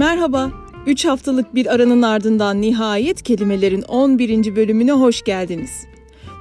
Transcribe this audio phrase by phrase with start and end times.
[0.00, 0.50] Merhaba,
[0.86, 4.56] 3 haftalık bir aranın ardından nihayet kelimelerin 11.
[4.56, 5.86] bölümüne hoş geldiniz.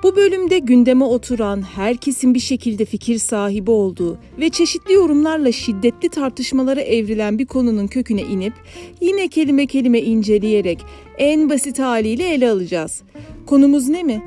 [0.03, 6.81] Bu bölümde gündeme oturan, herkesin bir şekilde fikir sahibi olduğu ve çeşitli yorumlarla şiddetli tartışmalara
[6.81, 8.53] evrilen bir konunun köküne inip
[9.01, 10.85] yine kelime kelime inceleyerek
[11.17, 13.01] en basit haliyle ele alacağız.
[13.45, 14.23] Konumuz ne mi?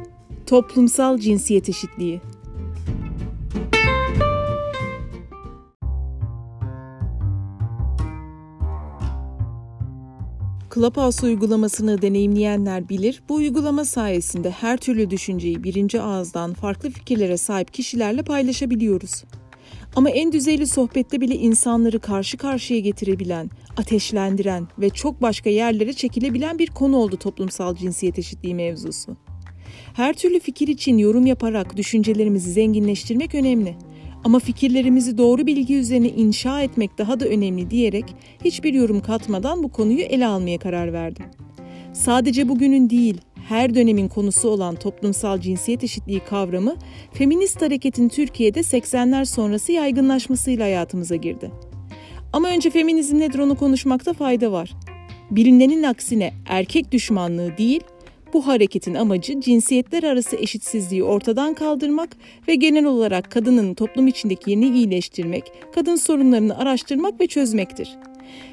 [0.47, 2.21] Toplumsal cinsiyet eşitliği.
[10.75, 13.23] Clubhouse uygulamasını deneyimleyenler bilir.
[13.29, 19.25] Bu uygulama sayesinde her türlü düşünceyi birinci ağızdan farklı fikirlere sahip kişilerle paylaşabiliyoruz.
[19.97, 26.59] Ama en düzeyli sohbette bile insanları karşı karşıya getirebilen, ateşlendiren ve çok başka yerlere çekilebilen
[26.59, 29.17] bir konu oldu toplumsal cinsiyet eşitliği mevzusu.
[29.95, 33.77] Her türlü fikir için yorum yaparak düşüncelerimizi zenginleştirmek önemli.
[34.25, 38.05] Ama fikirlerimizi doğru bilgi üzerine inşa etmek daha da önemli diyerek
[38.45, 41.27] hiçbir yorum katmadan bu konuyu ele almaya karar verdim.
[41.93, 46.77] Sadece bugünün değil, her dönemin konusu olan toplumsal cinsiyet eşitliği kavramı,
[47.13, 51.51] feminist hareketin Türkiye'de 80'ler sonrası yaygınlaşmasıyla hayatımıza girdi.
[52.33, 54.73] Ama önce feminizm nedir onu konuşmakta fayda var.
[55.31, 57.81] Bilinenin aksine erkek düşmanlığı değil,
[58.33, 62.17] bu hareketin amacı cinsiyetler arası eşitsizliği ortadan kaldırmak
[62.49, 67.99] ve genel olarak kadının toplum içindeki yerini iyileştirmek, kadın sorunlarını araştırmak ve çözmektir.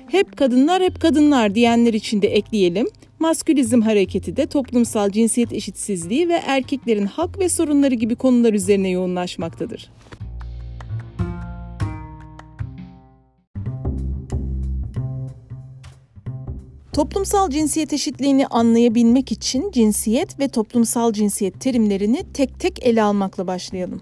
[0.08, 2.88] Hep kadınlar hep kadınlar diyenler için de ekleyelim.
[3.20, 9.90] Maskülizm hareketi de toplumsal cinsiyet eşitsizliği ve erkeklerin hak ve sorunları gibi konular üzerine yoğunlaşmaktadır.
[17.00, 24.02] Toplumsal cinsiyet eşitliğini anlayabilmek için cinsiyet ve toplumsal cinsiyet terimlerini tek tek ele almakla başlayalım.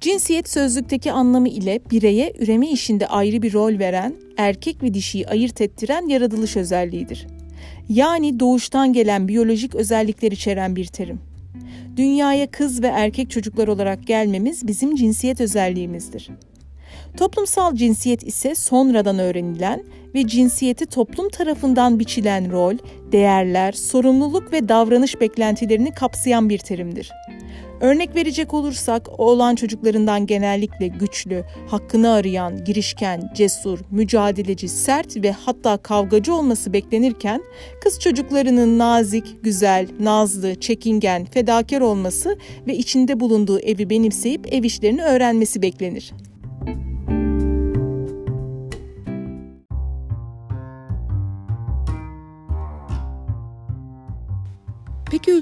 [0.00, 5.60] Cinsiyet sözlükteki anlamı ile bireye üreme işinde ayrı bir rol veren, erkek ve dişiyi ayırt
[5.60, 7.26] ettiren yaratılış özelliğidir.
[7.88, 11.20] Yani doğuştan gelen biyolojik özellikler içeren bir terim.
[11.96, 16.30] Dünyaya kız ve erkek çocuklar olarak gelmemiz bizim cinsiyet özelliğimizdir.
[17.16, 19.84] Toplumsal cinsiyet ise sonradan öğrenilen
[20.14, 22.74] ve cinsiyeti toplum tarafından biçilen rol,
[23.12, 27.12] değerler, sorumluluk ve davranış beklentilerini kapsayan bir terimdir.
[27.80, 35.76] Örnek verecek olursak oğlan çocuklarından genellikle güçlü, hakkını arayan, girişken, cesur, mücadeleci, sert ve hatta
[35.76, 37.42] kavgacı olması beklenirken
[37.82, 45.02] kız çocuklarının nazik, güzel, nazlı, çekingen, fedakar olması ve içinde bulunduğu evi benimseyip ev işlerini
[45.02, 46.12] öğrenmesi beklenir.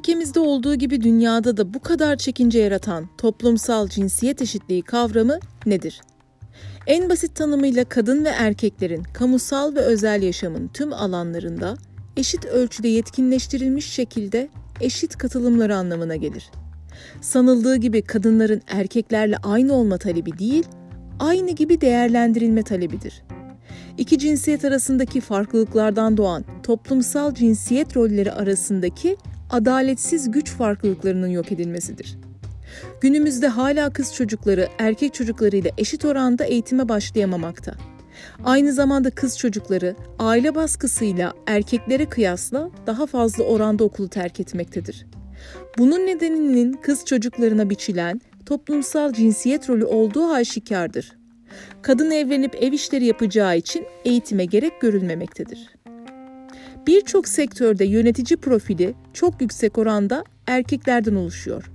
[0.05, 6.01] Ülkemizde olduğu gibi dünyada da bu kadar çekince yaratan toplumsal cinsiyet eşitliği kavramı nedir?
[6.87, 11.77] En basit tanımıyla kadın ve erkeklerin kamusal ve özel yaşamın tüm alanlarında
[12.17, 14.49] eşit ölçüde yetkinleştirilmiş şekilde
[14.81, 16.51] eşit katılımları anlamına gelir.
[17.21, 20.65] Sanıldığı gibi kadınların erkeklerle aynı olma talebi değil,
[21.19, 23.23] aynı gibi değerlendirilme talebidir.
[23.99, 29.17] İki cinsiyet arasındaki farklılıklardan doğan toplumsal cinsiyet rolleri arasındaki
[29.55, 32.19] adaletsiz güç farklılıklarının yok edilmesidir.
[33.01, 37.75] Günümüzde hala kız çocukları erkek çocuklarıyla eşit oranda eğitime başlayamamakta.
[38.45, 45.07] Aynı zamanda kız çocukları aile baskısıyla erkeklere kıyasla daha fazla oranda okulu terk etmektedir.
[45.79, 51.17] Bunun nedeninin kız çocuklarına biçilen toplumsal cinsiyet rolü olduğu aşikardır.
[51.83, 55.69] Kadın evlenip ev işleri yapacağı için eğitime gerek görülmemektedir.
[56.87, 61.71] Birçok sektörde yönetici profili çok yüksek oranda erkeklerden oluşuyor.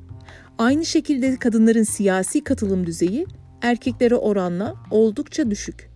[0.57, 3.25] Aynı şekilde kadınların siyasi katılım düzeyi
[3.61, 5.89] erkeklere oranla oldukça düşük.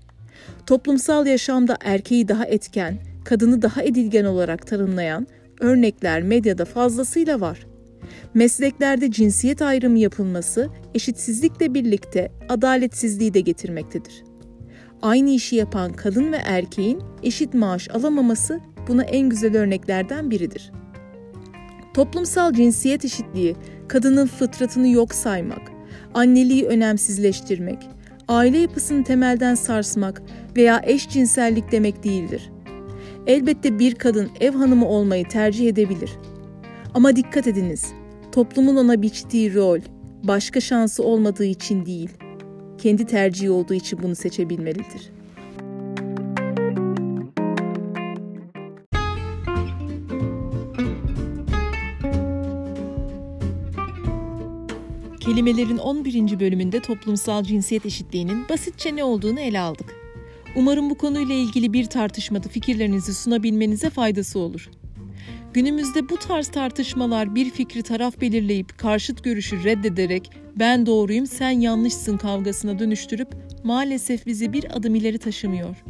[0.65, 5.27] Toplumsal yaşamda erkeği daha etken, kadını daha edilgen olarak tanımlayan
[5.59, 7.67] örnekler medyada fazlasıyla var.
[8.33, 14.23] Mesleklerde cinsiyet ayrımı yapılması eşitsizlikle birlikte adaletsizliği de getirmektedir.
[15.01, 20.71] Aynı işi yapan kadın ve erkeğin eşit maaş alamaması buna en güzel örneklerden biridir.
[21.93, 23.55] Toplumsal cinsiyet eşitliği,
[23.87, 25.61] kadının fıtratını yok saymak,
[26.13, 27.89] anneliği önemsizleştirmek,
[28.27, 30.21] aile yapısını temelden sarsmak
[30.57, 32.51] veya eşcinsellik demek değildir.
[33.27, 36.11] Elbette bir kadın ev hanımı olmayı tercih edebilir.
[36.93, 37.93] Ama dikkat ediniz,
[38.31, 39.79] toplumun ona biçtiği rol,
[40.23, 42.09] başka şansı olmadığı için değil,
[42.77, 45.12] kendi tercihi olduğu için bunu seçebilmelidir.
[55.25, 56.39] Kelimelerin 11.
[56.39, 59.95] bölümünde toplumsal cinsiyet eşitliğinin basitçe ne olduğunu ele aldık.
[60.55, 64.69] Umarım bu konuyla ilgili bir tartışmada fikirlerinizi sunabilmenize faydası olur.
[65.53, 72.17] Günümüzde bu tarz tartışmalar bir fikri taraf belirleyip karşıt görüşü reddederek ben doğruyum sen yanlışsın
[72.17, 73.27] kavgasına dönüştürüp
[73.63, 75.83] maalesef bizi bir adım ileri taşımıyor.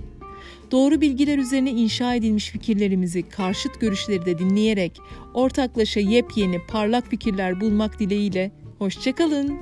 [0.71, 4.99] Doğru bilgiler üzerine inşa edilmiş fikirlerimizi, karşıt görüşleri de dinleyerek
[5.33, 8.51] ortaklaşa yepyeni parlak fikirler bulmak dileğiyle
[8.83, 9.59] hoşçakalın.